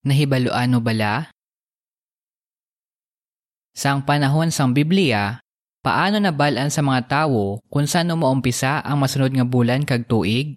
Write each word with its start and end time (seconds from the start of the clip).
Nahibaluan 0.00 0.80
bala? 0.80 1.28
Sa 3.76 4.00
panahon 4.00 4.48
sang 4.48 4.72
Biblia, 4.72 5.44
paano 5.84 6.16
nabalaan 6.16 6.72
sa 6.72 6.80
mga 6.80 7.04
tawo 7.04 7.60
kung 7.68 7.84
saan 7.84 8.08
umaumpisa 8.08 8.80
ang 8.80 8.96
masunod 8.96 9.28
nga 9.28 9.44
bulan 9.44 9.84
kag 9.84 10.08
tuig? 10.08 10.56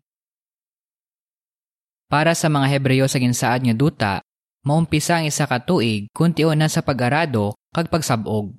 Para 2.08 2.32
sa 2.40 2.48
mga 2.48 2.71
Hebreyo 2.71 3.06
sa 3.12 3.20
ginsaad 3.20 3.68
nga 3.68 3.76
duta, 3.76 4.14
maumpisa 4.64 5.20
ang 5.20 5.28
isa 5.28 5.44
ka 5.44 5.60
tuig 5.60 6.07
kunti 6.16 6.48
na 6.55 6.71
sa 6.71 6.80
pag-arado 6.80 7.52
kag 7.75 7.91
pagsabog. 7.91 8.55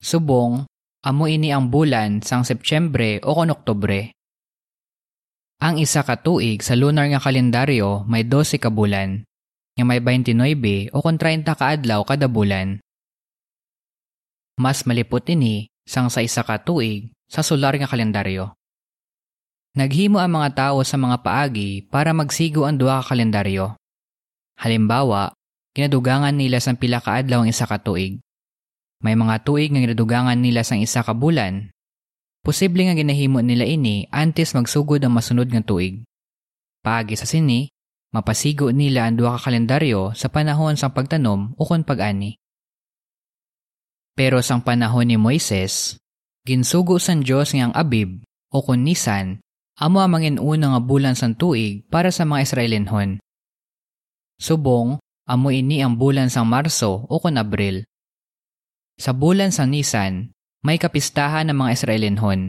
Subong, 0.00 0.64
amo 1.04 1.24
ini 1.28 1.52
ang 1.52 1.68
bulan 1.68 2.24
sang 2.24 2.48
Setyembre 2.48 3.20
o 3.20 3.36
kon 3.36 3.52
Oktobre. 3.52 4.16
Ang 5.60 5.76
isa 5.76 6.00
ka 6.00 6.16
tuig 6.16 6.64
sa 6.64 6.72
lunar 6.72 7.04
nga 7.12 7.20
kalendaryo 7.20 8.08
may 8.08 8.24
12 8.24 8.56
ka 8.56 8.72
bulan, 8.72 9.28
nga 9.76 9.84
may 9.84 10.00
29 10.00 10.88
o 10.88 11.04
kon 11.04 11.20
30 11.20 11.44
ka 11.44 11.76
adlaw 11.76 12.00
kada 12.08 12.32
bulan. 12.32 12.80
Mas 14.56 14.88
malipot 14.88 15.20
ini 15.28 15.68
sang 15.84 16.08
sa 16.08 16.24
isa 16.24 16.40
ka 16.48 16.64
tuig 16.64 17.12
sa 17.28 17.44
solar 17.44 17.76
nga 17.76 17.84
kalendaryo. 17.84 18.56
Naghimo 19.76 20.16
ang 20.16 20.40
mga 20.40 20.56
tao 20.56 20.80
sa 20.80 20.96
mga 20.96 21.20
paagi 21.20 21.84
para 21.92 22.16
magsigo 22.16 22.64
ang 22.64 22.80
duha 22.80 23.04
ka 23.04 23.12
kalendaryo. 23.12 23.76
Halimbawa, 24.56 25.36
ginadugangan 25.76 26.40
nila 26.40 26.56
sang 26.64 26.80
pila 26.80 27.04
ka 27.04 27.20
adlaw 27.20 27.44
ang 27.44 27.52
isa 27.52 27.68
ka 27.68 27.76
tuig. 27.76 28.16
May 29.04 29.12
mga 29.12 29.44
tuig 29.44 29.68
nga 29.76 29.80
ginadugangan 29.84 30.40
nila 30.40 30.64
sang 30.64 30.80
isa 30.80 31.04
ka 31.04 31.12
bulan. 31.12 31.68
Posible 32.40 32.88
nga 32.88 32.96
ginahimo 32.96 33.44
nila 33.44 33.68
ini 33.68 34.08
antes 34.08 34.56
magsugod 34.56 35.04
ang 35.04 35.12
masunod 35.12 35.52
nga 35.52 35.60
tuig. 35.60 36.00
Paagi 36.80 37.12
sa 37.20 37.28
sini, 37.28 37.68
mapasigo 38.16 38.72
nila 38.72 39.04
ang 39.04 39.20
duha 39.20 39.36
ka 39.36 39.52
kalendaryo 39.52 40.16
sa 40.16 40.32
panahon 40.32 40.80
sang 40.80 40.96
pagtanom 40.96 41.52
o 41.60 41.62
kon 41.68 41.84
pag-ani. 41.84 42.40
Pero 44.16 44.40
sang 44.40 44.64
panahon 44.64 45.12
ni 45.12 45.20
Moises, 45.20 46.00
ginsugo 46.48 46.96
sang 46.96 47.20
Dios 47.20 47.52
nga 47.52 47.68
ang 47.68 47.74
Abib 47.76 48.24
o 48.48 48.64
kun 48.64 48.88
Nisan 48.88 49.44
amo 49.80 50.04
ang 50.04 50.12
manginuna 50.12 50.76
nga 50.76 50.80
bulan 50.84 51.16
sang 51.16 51.32
tuig 51.32 51.88
para 51.88 52.12
sa 52.12 52.28
mga 52.28 52.44
Israelinhon. 52.44 53.16
Subong, 54.36 55.00
amo 55.24 55.48
ini 55.48 55.80
ang 55.80 55.96
bulan 55.96 56.28
sang 56.28 56.48
Marso 56.48 57.08
o 57.08 57.14
kun 57.16 57.40
Abril. 57.40 57.84
Sa 59.00 59.16
bulan 59.16 59.48
sa 59.52 59.64
Nisan, 59.64 60.32
may 60.60 60.76
kapistahan 60.76 61.48
ng 61.48 61.56
mga 61.56 61.70
Israelinhon. 61.72 62.40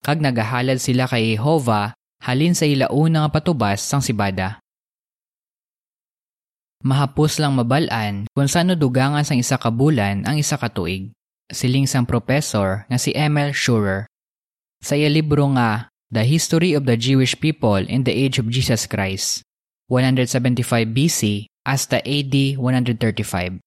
Kag 0.00 0.22
nagahalad 0.22 0.78
sila 0.78 1.10
kay 1.10 1.34
Jehovah 1.36 1.92
halin 2.22 2.54
sa 2.54 2.64
ilauna 2.64 3.26
nga 3.26 3.30
patubas 3.40 3.82
sang 3.82 4.00
sibada. 4.00 4.62
Mahapos 6.80 7.36
lang 7.36 7.52
mabalaan 7.58 8.24
kung 8.32 8.48
saan 8.48 8.72
dugangan 8.72 9.26
sang 9.26 9.36
isa 9.36 9.60
ka 9.60 9.68
bulan 9.68 10.24
ang 10.24 10.40
isa 10.40 10.56
ka 10.56 10.72
tuig. 10.72 11.12
Siling 11.50 11.84
sang 11.84 12.08
professor 12.08 12.88
nga 12.88 12.96
si 12.96 13.12
Emil 13.12 13.52
Schurer. 13.52 14.08
Sa 14.80 14.96
iya 14.96 15.12
libro 15.12 15.44
nga 15.52 15.92
The 16.08 16.24
History 16.24 16.72
of 16.72 16.88
the 16.88 16.96
Jewish 16.96 17.36
People 17.36 17.84
in 17.84 18.06
the 18.08 18.14
Age 18.14 18.40
of 18.40 18.48
Jesus 18.48 18.88
Christ, 18.88 19.44
175 19.92 20.64
BC 20.88 21.50
hasta 21.66 22.00
AD 22.00 22.34
135. 22.56 23.60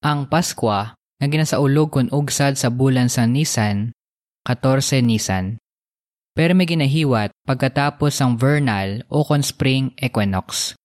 Ang 0.00 0.18
Paskwa 0.30 0.96
nga 1.16 1.26
ginasaulog 1.26 1.88
kun 1.88 2.08
ugsad 2.12 2.60
sa 2.60 2.68
bulan 2.68 3.08
sa 3.08 3.24
Nisan, 3.24 3.96
14 4.44 5.00
Nisan. 5.00 5.56
Pero 6.36 6.52
may 6.52 6.68
ginahiwat 6.68 7.32
pagkatapos 7.48 8.20
ang 8.20 8.36
vernal 8.36 9.00
o 9.08 9.24
kon 9.24 9.40
spring 9.40 9.96
equinox. 9.96 10.76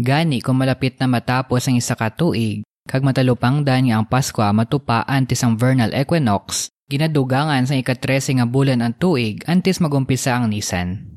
Gani 0.00 0.40
kung 0.40 0.56
malapit 0.56 0.96
na 0.96 1.04
matapos 1.04 1.68
ang 1.68 1.76
isa 1.76 1.92
ka 1.92 2.08
tuig, 2.08 2.64
kag 2.88 3.04
matalupangdan 3.04 3.92
nga 3.92 4.00
ang 4.00 4.08
Pasko 4.08 4.40
matupa 4.56 5.04
antes 5.04 5.44
ang 5.44 5.60
vernal 5.60 5.92
equinox, 5.92 6.72
ginadugangan 6.88 7.68
sa 7.68 7.76
ika-13 7.76 8.40
nga 8.40 8.48
bulan 8.48 8.80
ang 8.80 8.96
tuig 8.96 9.44
antes 9.44 9.84
magumpisa 9.84 10.40
ang 10.40 10.48
Nisan. 10.48 11.11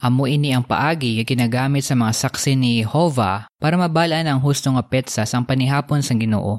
Amo 0.00 0.24
ini 0.24 0.56
ang 0.56 0.64
paagi 0.64 1.20
ginagamit 1.28 1.84
sa 1.84 1.92
mga 1.92 2.16
saksi 2.16 2.56
ni 2.56 2.80
Jehovah 2.80 3.52
para 3.60 3.76
mabalaan 3.76 4.24
ang 4.24 4.40
husto 4.40 4.72
nga 4.72 4.80
petsa 4.80 5.28
sang 5.28 5.44
panihapon 5.44 6.00
sang 6.00 6.16
Ginoo. 6.16 6.56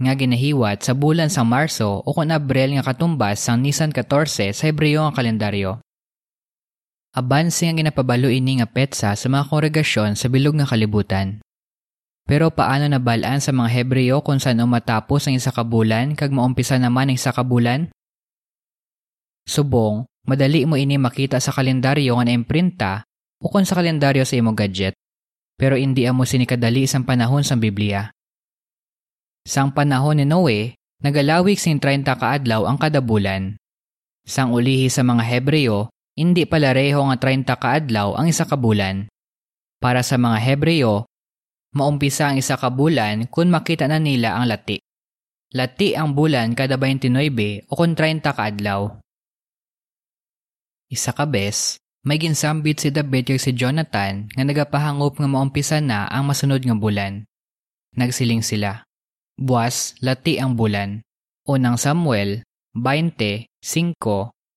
Nga 0.00 0.12
ginahiwat 0.16 0.80
sa 0.80 0.96
bulan 0.96 1.28
sang 1.28 1.44
Marso 1.44 2.00
o 2.00 2.08
kun 2.16 2.32
Abril 2.32 2.72
nga 2.72 2.84
katumbas 2.88 3.44
sang 3.44 3.60
Nisan 3.60 3.92
14 3.92 4.56
sa 4.56 4.64
Hebreo 4.72 5.04
nga 5.04 5.12
kalendaryo. 5.20 5.84
Abansi 7.12 7.68
nga 7.68 7.76
ginapabalo 7.76 8.32
ini 8.32 8.56
nga 8.56 8.68
petsa 8.72 9.12
sa 9.12 9.26
mga 9.28 9.52
kongregasyon 9.52 10.16
sa 10.16 10.32
bilog 10.32 10.56
nga 10.56 10.64
kalibutan. 10.64 11.44
Pero 12.24 12.48
paano 12.48 12.88
nabalaan 12.88 13.44
sa 13.44 13.52
mga 13.52 13.68
Hebreo 13.68 14.24
kung 14.24 14.40
saan 14.40 14.64
umatapos 14.64 15.28
ang 15.28 15.36
isa 15.36 15.52
ka 15.52 15.60
bulan 15.60 16.16
kag 16.16 16.32
maumpisa 16.32 16.80
naman 16.80 17.12
ang 17.12 17.20
isa 17.20 17.36
ka 17.36 17.44
bulan? 17.44 17.92
Subong, 19.44 20.08
Madali 20.26 20.66
mo 20.66 20.74
ini 20.74 20.98
makita 20.98 21.38
sa 21.38 21.54
kalendaryo 21.54 22.18
nga 22.18 22.26
naimprinta 22.26 22.92
o 23.38 23.46
kung 23.46 23.62
sa 23.62 23.78
kalendaryo 23.78 24.26
sa 24.26 24.34
imo 24.34 24.50
gadget, 24.58 24.98
pero 25.54 25.78
hindi 25.78 26.02
amo 26.02 26.26
sinikadali 26.26 26.90
isang 26.90 27.06
panahon 27.06 27.46
sa 27.46 27.54
Biblia. 27.54 28.10
Sang 29.46 29.70
panahon 29.70 30.18
ni 30.18 30.26
Noe, 30.26 30.74
nagalawig 30.98 31.62
sing 31.62 31.78
30 31.78 32.18
kaadlaw 32.18 32.66
ang 32.66 32.74
kada 32.74 32.98
bulan. 32.98 33.54
Sang 34.26 34.50
ulihi 34.50 34.90
sa 34.90 35.06
mga 35.06 35.22
Hebreo, 35.22 35.94
hindi 36.18 36.42
pala 36.42 36.74
reho 36.74 37.06
nga 37.06 37.16
30 37.22 37.46
kaadlaw 37.46 38.18
ang 38.18 38.26
isa 38.26 38.42
ka 38.42 38.58
bulan. 38.58 39.06
Para 39.78 40.02
sa 40.02 40.18
mga 40.18 40.42
Hebreo, 40.42 41.06
maumpisa 41.70 42.34
ang 42.34 42.42
isa 42.42 42.58
ka 42.58 42.66
bulan 42.74 43.30
kung 43.30 43.54
makita 43.54 43.86
na 43.86 44.02
nila 44.02 44.34
ang 44.34 44.50
lati. 44.50 44.82
Lati 45.54 45.94
ang 45.94 46.18
bulan 46.18 46.58
kada 46.58 46.74
29 46.74 47.70
o 47.70 47.72
kung 47.78 47.94
30 47.94 48.26
kaadlaw. 48.26 49.05
Isa 50.86 51.10
ka 51.10 51.26
bes, 51.26 51.82
may 52.06 52.22
ginsambit 52.22 52.78
si 52.78 52.94
David 52.94 53.26
kag 53.26 53.42
si 53.42 53.50
Jonathan 53.50 54.30
nga 54.30 54.44
nagapahangop 54.46 55.18
nga 55.18 55.26
maumpisa 55.26 55.82
na 55.82 56.06
ang 56.06 56.30
masunod 56.30 56.62
nga 56.62 56.78
bulan. 56.78 57.26
Nagsiling 57.98 58.46
sila. 58.46 58.86
Buwas, 59.34 59.98
lati 59.98 60.38
ang 60.38 60.54
bulan. 60.54 61.02
Unang 61.42 61.74
Samuel, 61.74 62.46
20, 62.78 63.50
5, 63.58 63.98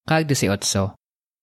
kag 0.06 0.30
18. 0.30 0.94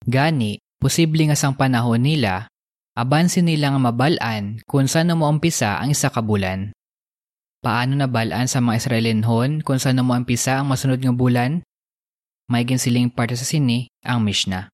Gani, 0.07 0.63
posible 0.79 1.27
nga 1.27 1.35
sang 1.35 1.59
panahon 1.59 2.07
nila, 2.07 2.47
abansin 2.95 3.51
nila 3.51 3.75
nga 3.75 3.91
mabalaan 3.91 4.63
kung 4.63 4.87
saan 4.87 5.11
maumpisa 5.11 5.83
ang 5.83 5.91
isa 5.91 6.07
ka 6.07 6.23
bulan. 6.23 6.71
Paano 7.59 7.99
nabalaan 7.99 8.47
sa 8.47 8.63
mga 8.63 8.87
Israelinhon 8.87 9.67
kung 9.67 9.83
saan 9.83 9.99
maumpisa 9.99 10.63
ang 10.63 10.71
masunod 10.71 11.03
nga 11.03 11.11
bulan? 11.11 11.59
May 12.47 12.63
ginsiling 12.63 13.11
parte 13.11 13.35
sa 13.35 13.43
sini 13.43 13.91
ang 14.07 14.23
Mishnah 14.23 14.71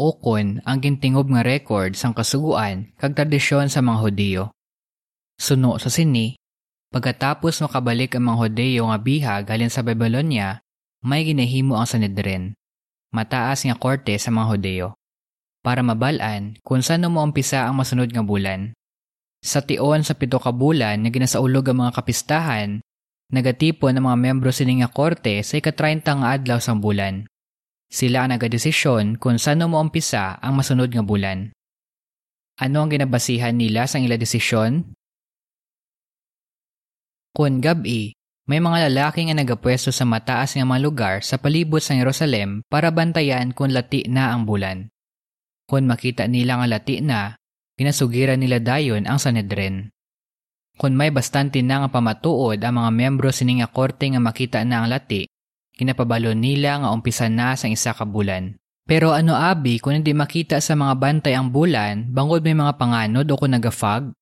ukon 0.00 0.64
ang 0.64 0.80
gintingob 0.80 1.28
nga 1.28 1.44
record 1.44 1.92
sang 1.92 2.16
kasuguan 2.16 2.88
kag 2.96 3.12
tradisyon 3.12 3.68
sa 3.68 3.84
mga 3.84 3.98
Hudiyo. 4.00 4.44
Suno 5.36 5.76
sa 5.76 5.92
sini, 5.92 6.40
pagkatapos 6.88 7.60
makabalik 7.60 8.16
ang 8.16 8.32
mga 8.32 8.38
Hudiyo 8.40 8.82
nga 8.88 8.96
bihag 8.96 9.44
halin 9.52 9.68
sa 9.68 9.84
Babylonia, 9.84 10.64
may 11.04 11.28
ginahimo 11.28 11.76
ang 11.76 11.84
Sanedrin, 11.84 12.56
mataas 13.12 13.68
nga 13.68 13.76
korte 13.76 14.16
sa 14.16 14.32
mga 14.32 14.46
Hudiyo, 14.48 14.86
para 15.60 15.84
mabalaan 15.84 16.56
kung 16.64 16.80
saan 16.80 17.04
mo 17.12 17.20
umpisa 17.20 17.68
ang 17.68 17.76
masunod 17.76 18.08
nga 18.08 18.24
bulan. 18.24 18.72
Sa 19.40 19.64
tion 19.64 20.04
sa 20.04 20.16
pito 20.16 20.36
ka 20.36 20.52
bulan 20.52 21.00
na 21.04 21.08
ginasaulog 21.08 21.64
ang 21.68 21.84
mga 21.84 21.92
kapistahan, 21.96 22.84
nagatipon 23.32 23.96
ang 23.96 24.12
mga 24.12 24.18
membro 24.20 24.52
sini 24.52 24.84
nga 24.84 24.92
korte 24.92 25.40
sa 25.40 25.56
ika-30 25.56 26.04
nga 26.04 26.28
adlaw 26.36 26.58
sang 26.60 26.80
bulan. 26.80 27.24
Sila 27.90 28.22
ang 28.22 28.30
nagadesisyon 28.30 29.18
kung 29.18 29.34
saan 29.42 29.66
mo 29.66 29.82
umpisa 29.82 30.38
ang 30.38 30.54
masunod 30.54 30.94
nga 30.94 31.02
bulan. 31.02 31.50
Ano 32.62 32.86
ang 32.86 32.90
ginabasihan 32.94 33.50
nila 33.50 33.90
sa 33.90 33.98
ila 33.98 34.14
desisyon? 34.14 34.94
Kung 37.34 37.58
gabi, 37.58 38.14
may 38.46 38.62
mga 38.62 38.90
lalaki 38.90 39.26
nga 39.26 39.34
nagapwesto 39.34 39.90
sa 39.90 40.06
mataas 40.06 40.54
nga 40.54 40.66
mga 40.66 40.82
lugar 40.82 41.14
sa 41.22 41.38
palibot 41.38 41.82
sa 41.82 41.98
Jerusalem 41.98 42.62
para 42.70 42.94
bantayan 42.94 43.50
kung 43.50 43.74
lati 43.74 44.06
na 44.06 44.34
ang 44.34 44.46
bulan. 44.46 44.86
Kung 45.66 45.86
makita 45.86 46.30
nila 46.30 46.62
nga 46.62 46.66
lati 46.66 46.98
na, 47.02 47.34
ginasugiran 47.78 48.38
nila 48.38 48.58
dayon 48.58 49.06
ang 49.06 49.18
Sanedrin. 49.18 49.90
Kung 50.78 50.94
may 50.94 51.10
bastante 51.10 51.62
na 51.62 51.86
nga 51.86 51.88
pamatuod 51.90 52.58
ang 52.62 52.74
mga 52.82 52.90
membro 52.90 53.30
sini 53.30 53.62
nga 53.62 53.70
korte 53.70 54.10
nga 54.10 54.18
makita 54.22 54.62
na 54.66 54.82
ang 54.82 54.88
lati, 54.90 55.30
Kinapabalo 55.80 56.36
nila 56.36 56.84
nga 56.84 56.92
umpisa 56.92 57.32
na 57.32 57.56
sa 57.56 57.64
isa 57.64 57.96
ka 57.96 58.04
bulan. 58.04 58.60
Pero 58.84 59.16
ano 59.16 59.32
abi 59.32 59.80
kung 59.80 59.96
hindi 59.96 60.12
makita 60.12 60.60
sa 60.60 60.76
mga 60.76 60.92
bantay 61.00 61.32
ang 61.32 61.48
bulan, 61.48 62.12
bangod 62.12 62.44
may 62.44 62.52
mga 62.52 62.76
panganod 62.76 63.24
o 63.24 63.34
kung 63.40 63.56
nagafag? 63.56 64.12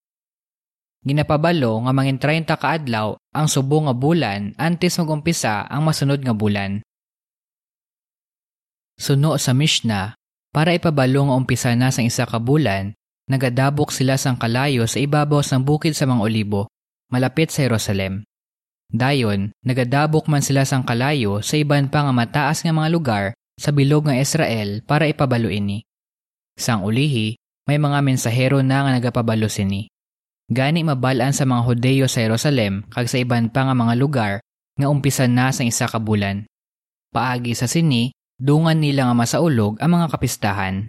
Ginapabalo 1.03 1.83
nga 1.83 1.91
mangin 1.91 2.23
30 2.23 2.55
kaadlaw 2.55 3.19
ang 3.35 3.51
subo 3.51 3.83
nga 3.83 3.91
bulan 3.91 4.55
antes 4.55 5.03
magumpisa 5.03 5.67
ang 5.67 5.83
masunod 5.83 6.23
nga 6.23 6.31
bulan. 6.31 6.79
Suno 8.95 9.35
sa 9.35 9.51
Mishnah, 9.51 10.15
Para 10.49 10.73
ipabalong 10.73 11.29
ang 11.29 11.45
umpisa 11.45 11.77
na 11.77 11.93
sa 11.93 12.01
isa 12.01 12.25
ka 12.25 12.41
bulan, 12.41 12.97
nagadabok 13.29 13.93
sila 13.93 14.17
sang 14.17 14.41
kalayo 14.41 14.89
sa 14.89 14.97
ibabaw 14.97 15.45
sang 15.45 15.61
bukid 15.61 15.93
sa 15.93 16.09
mga 16.09 16.25
olibo, 16.25 16.73
malapit 17.13 17.53
sa 17.53 17.69
Jerusalem. 17.69 18.25
Dayon, 18.89 19.53
nagadabok 19.61 20.33
man 20.33 20.41
sila 20.41 20.65
sang 20.65 20.81
kalayo 20.81 21.45
sa 21.45 21.61
iban 21.61 21.93
pa 21.93 22.09
nga 22.09 22.13
mataas 22.13 22.65
nga 22.65 22.73
mga 22.73 22.89
lugar 22.89 23.25
sa 23.61 23.69
bilog 23.69 24.09
ng 24.09 24.17
Israel 24.17 24.81
para 24.89 25.05
ipabalo 25.05 25.53
ini. 25.53 25.85
Sang 26.57 26.81
ulihi, 26.81 27.37
may 27.69 27.77
mga 27.77 28.01
mensahero 28.01 28.65
na 28.65 28.89
nga 28.89 28.91
nagapabalo 28.97 29.53
sini. 29.53 29.93
Gani 30.49 30.81
mabalaan 30.81 31.37
sa 31.37 31.45
mga 31.45 31.69
Hudeyo 31.69 32.07
sa 32.09 32.25
Jerusalem 32.25 32.89
kag 32.89 33.13
sa 33.13 33.21
iban 33.21 33.53
pa 33.53 33.69
nga 33.69 33.77
mga 33.77 33.95
lugar 34.01 34.33
nga 34.81 34.89
umpisan 34.89 35.37
na 35.37 35.53
sa 35.53 35.61
isa 35.61 35.85
ka 35.85 36.01
bulan. 36.01 36.49
Paagi 37.13 37.53
sa 37.53 37.69
sini, 37.69 38.09
dungan 38.41 38.81
nila 38.81 39.05
nga 39.05 39.15
masaulog 39.19 39.77
ang 39.85 40.01
mga 40.01 40.17
kapistahan. 40.17 40.89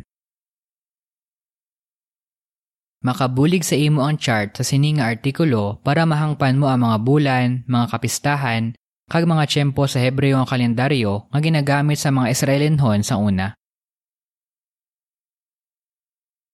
Makabulig 2.99 3.63
sa 3.63 3.79
imo 3.79 4.03
ang 4.03 4.19
chart 4.19 4.59
sa 4.59 4.63
sini 4.67 4.99
nga 4.99 5.07
artikulo 5.07 5.79
para 5.87 6.03
mahangpan 6.03 6.59
mo 6.59 6.67
ang 6.67 6.83
mga 6.83 6.97
bulan, 6.99 7.47
mga 7.63 7.85
kapistahan, 7.95 8.75
kag 9.07 9.23
mga 9.23 9.47
tiyempo 9.47 9.87
sa 9.87 10.03
Hebreo 10.03 10.35
ang 10.35 10.43
kalendaryo 10.43 11.31
nga 11.31 11.39
ginagamit 11.39 11.95
sa 11.95 12.11
mga 12.11 12.27
Israelinhon 12.35 12.99
sa 13.07 13.15
una. 13.15 13.55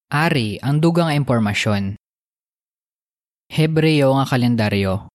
Ari 0.06 0.62
ang 0.62 0.78
dugang 0.78 1.10
impormasyon. 1.10 1.98
Hebreo 3.50 4.14
nga 4.14 4.26
kalendaryo. 4.30 5.10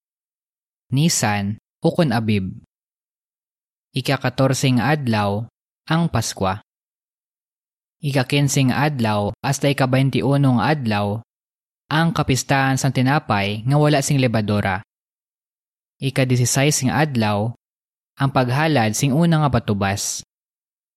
Nisan, 0.91 1.55
ukon 1.79 2.11
Abib. 2.11 2.59
Ika-14 3.95 4.75
nga 4.75 4.91
adlaw, 4.91 5.47
ang 5.87 6.11
Paskwa. 6.11 6.59
Ika-15 8.01 8.73
nga 8.73 8.89
adlaw 8.89 9.29
hasta 9.45 9.69
ika-21 9.69 10.25
nga 10.41 10.65
adlaw, 10.73 11.21
ang 11.85 12.09
kapistahan 12.09 12.73
sa 12.73 12.89
tinapay 12.89 13.61
nga 13.61 13.77
wala 13.77 14.01
sing 14.01 14.17
lebadora. 14.17 14.81
Ika-16 16.01 16.89
nga 16.89 17.05
adlaw, 17.05 17.53
ang 18.17 18.29
paghalad 18.33 18.97
sing 18.97 19.13
una 19.13 19.45
nga 19.45 19.53
patubas. 19.53 20.25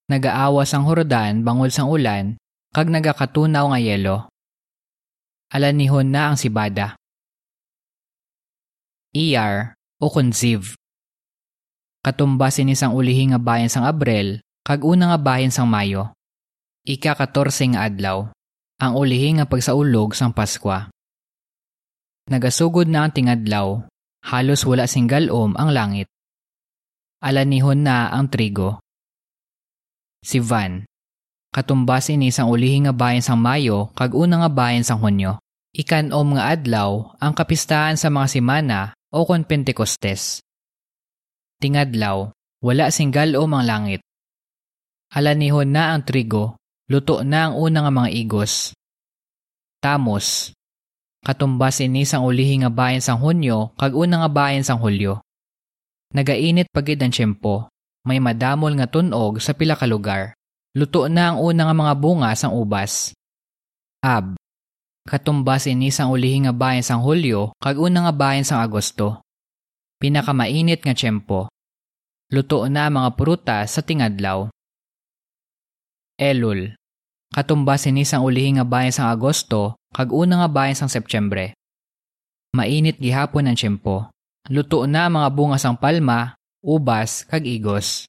Nagaawas 0.08 0.72
ang 0.72 0.88
Hordan 0.88 1.44
bangod 1.44 1.68
sang 1.68 1.92
ulan, 1.92 2.40
kag 2.72 2.88
nagakatunaw 2.88 3.76
nga 3.76 3.80
yelo. 3.80 4.16
Alanihon 5.52 6.08
na 6.08 6.32
ang 6.32 6.36
sibada. 6.40 6.96
Iyar 9.12 9.76
o 10.00 10.08
Kunziv. 10.08 10.72
Katumbas 12.00 12.56
ini 12.60 12.72
sang 12.72 12.96
ulihi 12.96 13.32
nga 13.32 13.40
bayan 13.40 13.68
sang 13.68 13.84
Abril, 13.84 14.40
kag 14.64 14.80
una 14.84 15.12
nga 15.12 15.20
bayan 15.20 15.52
sang 15.52 15.68
Mayo. 15.68 16.16
Ika-14 16.84 17.72
nga 17.72 17.88
adlaw, 17.88 18.28
ang 18.76 18.92
ulihi 18.92 19.40
nga 19.40 19.48
pagsaulog 19.48 20.12
sang 20.12 20.36
Paskwa. 20.36 20.92
Nagasugod 22.28 22.92
na 22.92 23.08
ang 23.08 23.12
tingadlaw, 23.16 23.88
halos 24.28 24.68
wala 24.68 24.84
sing 24.84 25.08
galom 25.08 25.56
ang 25.56 25.72
langit. 25.72 26.12
Alanihon 27.24 27.88
na 27.88 28.12
ang 28.12 28.28
trigo. 28.28 28.84
Si 30.20 30.36
Van. 30.44 30.84
Katumbas 31.56 32.12
ini 32.12 32.28
sang 32.28 32.52
ulihi 32.52 32.84
nga 32.84 32.92
bayan 32.92 33.24
sang 33.24 33.40
Mayo, 33.40 33.88
kag 33.96 34.12
una 34.12 34.44
nga 34.44 34.52
bayan 34.52 34.84
sang 34.84 35.00
Hunyo. 35.00 35.40
Ikanom 35.72 36.36
nga 36.36 36.52
adlaw 36.52 37.16
ang 37.16 37.32
kapistahan 37.32 37.96
sa 37.96 38.12
mga 38.12 38.28
simana 38.28 38.80
o 39.08 39.24
kon 39.24 39.48
Pentecostes. 39.48 40.44
Tingadlaw, 41.64 42.28
wala 42.60 42.92
sing 42.92 43.08
galom 43.08 43.56
ang 43.56 43.64
langit. 43.64 44.00
Alanihon 45.16 45.72
na 45.72 45.96
ang 45.96 46.04
trigo, 46.04 46.60
luto 46.90 47.24
na 47.24 47.50
ang 47.50 47.54
una 47.56 47.84
nga 47.84 47.92
mga 47.92 48.10
igos. 48.12 48.72
Tamos, 49.80 50.52
katumbas 51.24 51.80
ini 51.84 52.08
sang 52.08 52.24
ulihi 52.24 52.64
nga 52.64 52.70
bayan 52.72 53.04
sang 53.04 53.20
Hunyo 53.20 53.76
kag 53.76 53.92
una 53.92 54.24
nga 54.24 54.30
bayan 54.32 54.64
sang 54.64 54.80
Hulyo. 54.80 55.20
Nagainit 56.14 56.70
pagid 56.70 57.02
ang 57.02 57.10
tiyempo, 57.10 57.68
may 58.06 58.22
madamol 58.22 58.72
nga 58.78 58.86
tunog 58.86 59.42
sa 59.42 59.52
pila 59.56 59.74
ka 59.74 59.84
lugar. 59.84 60.36
Luto 60.74 61.06
na 61.06 61.34
ang 61.34 61.38
una 61.42 61.68
nga 61.68 61.74
mga 61.74 61.94
bunga 61.98 62.30
sang 62.34 62.54
ubas. 62.54 63.14
Ab, 64.04 64.36
Katumbas 65.04 65.68
ini 65.68 65.92
sang 65.92 66.08
ulihi 66.08 66.48
nga 66.48 66.56
bayan 66.56 66.80
sang 66.80 67.04
Hulyo 67.04 67.52
kag 67.60 67.76
una 67.76 68.08
nga 68.08 68.14
bayan 68.16 68.40
sang 68.40 68.64
Agosto. 68.64 69.20
Pinakamainit 70.00 70.80
nga 70.80 70.96
tiyempo. 70.96 71.52
Luto 72.32 72.64
na 72.72 72.88
mga 72.88 73.12
pruta 73.12 73.58
sa 73.68 73.84
tingadlaw. 73.84 74.48
Elul. 76.14 76.78
Katumbas 77.34 77.90
ini 77.90 78.06
sang 78.06 78.22
ulihi 78.22 78.54
nga 78.54 78.62
bayan 78.62 78.94
sang 78.94 79.10
Agosto 79.10 79.74
kag 79.90 80.14
una 80.14 80.46
nga 80.46 80.50
bayan 80.50 80.78
sang 80.78 80.86
Septyembre. 80.86 81.58
Mainit 82.54 83.02
gihapon 83.02 83.50
ang 83.50 83.58
tiyempo. 83.58 84.14
Luto 84.46 84.86
na 84.86 85.10
mga 85.10 85.28
bunga 85.34 85.58
sang 85.58 85.74
palma, 85.74 86.38
ubas 86.62 87.26
kag 87.26 87.42
igos. 87.42 88.06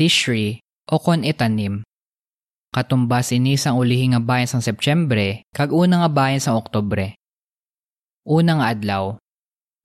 Tishri 0.00 0.64
o 0.88 0.96
kon 0.96 1.20
itanim 1.20 1.84
Katumbas 2.72 3.36
ini 3.36 3.60
sang 3.60 3.76
ulihi 3.76 4.16
nga 4.16 4.22
bayan 4.24 4.48
sang 4.48 4.64
Septyembre 4.64 5.44
kag 5.52 5.76
una 5.76 6.06
nga 6.06 6.08
bayan 6.08 6.40
sang 6.40 6.56
Oktobre. 6.56 7.20
Una 8.24 8.56
nga 8.56 8.72
adlaw, 8.72 9.20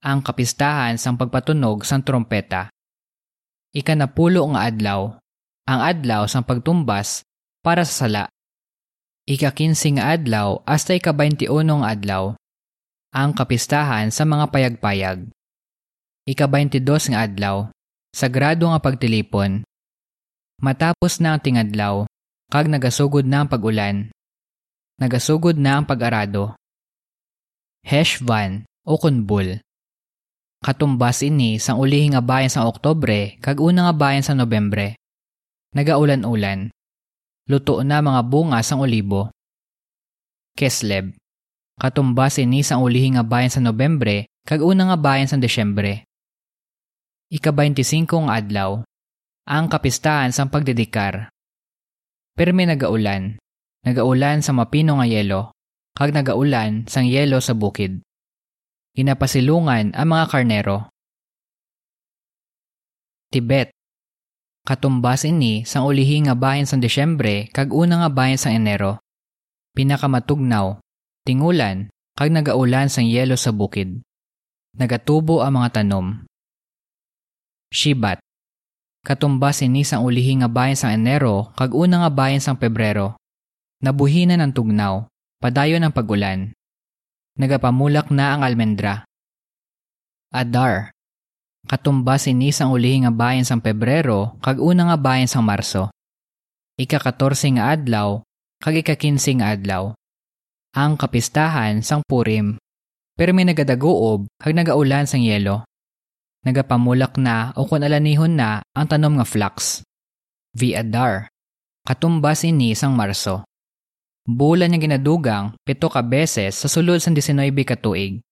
ang 0.00 0.24
kapistahan 0.24 0.96
sang 0.96 1.20
pagpatunog 1.20 1.84
sang 1.84 2.00
trompeta. 2.00 2.72
Ikanapulo 3.76 4.48
nga 4.54 4.70
adlaw, 4.70 5.18
ang 5.66 5.82
adlaw 5.82 6.30
sang 6.30 6.46
pagtumbas 6.46 7.26
para 7.60 7.82
sa 7.82 8.06
sala. 8.06 8.24
Ika-15 9.26 9.98
nga 9.98 10.14
adlaw 10.14 10.62
hasta 10.62 10.94
ika-21 10.94 11.50
nga 11.66 11.88
adlaw, 11.90 12.24
ang 13.10 13.34
kapistahan 13.34 14.14
sa 14.14 14.22
mga 14.22 14.54
payagpayag. 14.54 15.26
Ika-22 16.30 17.10
nga 17.10 17.26
adlaw, 17.26 17.56
sagrado 18.14 18.70
nga 18.70 18.78
pagtilipon. 18.78 19.66
Matapos 20.62 21.18
na 21.18 21.34
ang 21.34 21.42
tingadlaw, 21.42 22.06
kag 22.46 22.70
nagasugod 22.70 23.26
na 23.26 23.42
ang 23.42 23.50
pag-ulan. 23.50 24.14
Nagasugod 25.02 25.58
na 25.58 25.82
ang 25.82 25.84
pag-arado. 25.84 26.54
Heshvan 27.82 28.62
o 28.86 28.94
Kunbul. 28.94 29.58
Katumbas 30.62 31.26
ini 31.26 31.58
sang 31.58 31.82
ulihi 31.82 32.14
nga 32.14 32.22
bayan 32.22 32.50
sa 32.50 32.64
Oktobre 32.64 33.36
kag 33.42 33.58
una 33.58 33.90
nga 33.90 33.94
bayan 33.94 34.24
sa 34.24 34.32
Nobyembre. 34.32 34.96
Nagaulan-ulan. 35.76 36.72
Luto 37.52 37.84
na 37.84 38.00
mga 38.00 38.24
bunga 38.24 38.64
sang 38.64 38.80
olibo. 38.80 39.28
Kesleb. 40.56 41.12
Katumbas 41.76 42.40
ini 42.40 42.64
sang 42.64 42.80
ulihi 42.80 43.12
nga 43.12 43.20
bayan 43.20 43.52
sa 43.52 43.60
Nobyembre 43.60 44.32
kag 44.48 44.64
una 44.64 44.88
nga 44.88 44.96
bayan 44.96 45.28
sa 45.28 45.36
Desyembre. 45.36 46.08
Ika-25 47.28 48.08
nga 48.08 48.40
adlaw. 48.40 48.80
Ang 49.44 49.68
kapistahan 49.68 50.32
sang 50.32 50.48
pagdedikar. 50.48 51.28
Perme 52.32 52.64
nagaulan. 52.64 53.36
Nagaulan 53.84 54.40
sa 54.40 54.56
mapino 54.56 54.96
nga 54.96 55.04
yelo, 55.04 55.52
kag 55.92 56.16
nagaulan 56.16 56.88
sang 56.88 57.04
yelo 57.04 57.38
sa 57.44 57.52
bukid. 57.52 58.00
Ginapasilungan 58.96 59.92
ang 59.92 60.08
mga 60.08 60.24
karnero. 60.32 60.88
Tibet. 63.28 63.75
Katumbas 64.66 65.22
ini 65.22 65.62
sang 65.62 65.86
ulihi 65.86 66.26
nga 66.26 66.34
bayan 66.34 66.66
sang 66.66 66.82
Desyembre 66.82 67.46
kag 67.54 67.70
una 67.70 68.02
nga 68.02 68.10
bayan 68.10 68.34
sang 68.34 68.58
Enero. 68.58 68.98
Pinakamatugnaw, 69.78 70.82
tingulan, 71.22 71.86
kag 72.18 72.34
nagaulan 72.34 72.90
sang 72.90 73.06
yelo 73.06 73.38
sa 73.38 73.54
bukid. 73.54 74.02
Nagatubo 74.74 75.46
ang 75.46 75.62
mga 75.62 75.78
tanom. 75.78 76.26
Shibat. 77.70 78.18
Katumbas 79.06 79.62
ini 79.62 79.86
sang 79.86 80.02
ulihi 80.02 80.42
nga 80.42 80.50
bayan 80.50 80.74
sang 80.74 80.98
Enero 80.98 81.54
kag 81.54 81.70
una 81.70 82.02
nga 82.02 82.10
bayan 82.10 82.42
sang 82.42 82.58
Pebrero. 82.58 83.14
Nabuhinan 83.86 84.42
ang 84.42 84.50
tugnaw, 84.50 85.06
padayon 85.38 85.86
ang 85.86 85.94
pagulan. 85.94 86.50
Nagapamulak 87.38 88.10
na 88.10 88.34
ang 88.34 88.42
almendra. 88.42 89.06
Adar. 90.34 90.95
Katumbas 91.66 92.30
ini 92.30 92.54
sang 92.54 92.70
ulihi 92.70 93.02
nga 93.02 93.10
bayan 93.10 93.42
sang 93.42 93.58
Pebrero 93.58 94.38
kag 94.38 94.62
una 94.62 94.86
nga 94.86 94.98
bayan 94.98 95.26
sang 95.26 95.42
Marso. 95.42 95.90
Ika-14 96.78 97.58
nga 97.58 97.74
adlaw 97.74 98.22
kag 98.62 98.78
ika-15 98.86 99.42
nga 99.42 99.50
adlaw. 99.50 99.90
Ang 100.78 100.94
kapistahan 100.94 101.82
sang 101.82 102.06
Purim. 102.06 102.54
Pero 103.18 103.34
may 103.34 103.42
nagadagoob 103.42 104.30
kag 104.38 104.54
nagaulan 104.54 105.10
sang 105.10 105.26
yelo 105.26 105.66
nagapamulak 106.46 107.18
na 107.18 107.50
o 107.58 107.66
kung 107.66 107.82
alanihon 107.82 108.38
na 108.38 108.62
ang 108.70 108.86
tanom 108.86 109.18
nga 109.18 109.26
flax. 109.26 109.82
V. 110.54 110.78
Adar. 110.78 111.26
Katumbas 111.82 112.46
ini 112.46 112.78
sang 112.78 112.94
Marso. 112.94 113.42
Bulan 114.22 114.70
niya 114.70 114.86
ginadugang 114.86 115.58
pito 115.66 115.90
ka 115.90 116.06
beses 116.06 116.54
sa 116.54 116.70
sulod 116.70 117.02
sa 117.02 117.10
19 117.10 117.50
katuig. 117.66 118.22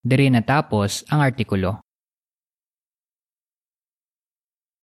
Diri 0.00 0.30
natapos 0.30 1.06
ang 1.10 1.26
artikulo. 1.26 1.82